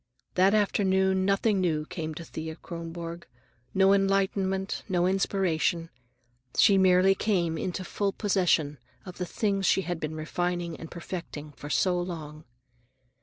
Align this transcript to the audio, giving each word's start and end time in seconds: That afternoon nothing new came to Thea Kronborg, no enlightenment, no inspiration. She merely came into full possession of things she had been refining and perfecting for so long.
That 0.33 0.55
afternoon 0.55 1.25
nothing 1.25 1.61
new 1.61 1.85
came 1.85 2.15
to 2.15 2.25
Thea 2.25 2.55
Kronborg, 2.55 3.27
no 3.75 3.93
enlightenment, 3.93 4.81
no 4.89 5.05
inspiration. 5.05 5.91
She 6.57 6.75
merely 6.79 7.13
came 7.13 7.55
into 7.55 7.83
full 7.83 8.11
possession 8.11 8.79
of 9.05 9.17
things 9.17 9.67
she 9.67 9.81
had 9.81 9.99
been 9.99 10.15
refining 10.15 10.75
and 10.75 10.89
perfecting 10.89 11.51
for 11.51 11.69
so 11.69 12.01
long. 12.01 12.45